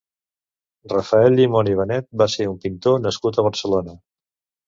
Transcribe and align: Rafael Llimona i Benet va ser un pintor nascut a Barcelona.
Rafael 0.93 1.35
Llimona 1.39 1.71
i 1.73 1.75
Benet 1.81 2.09
va 2.23 2.27
ser 2.37 2.47
un 2.53 2.57
pintor 2.65 2.97
nascut 3.05 3.37
a 3.37 3.45
Barcelona. 3.49 3.97